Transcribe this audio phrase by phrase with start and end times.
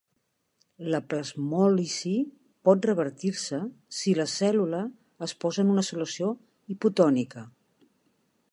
[0.93, 2.13] La plasmòlisi
[2.69, 3.59] pot revertir-se
[3.99, 4.81] si la cèl·lula
[5.27, 6.31] es posa en una solució
[6.77, 7.47] hipotònica.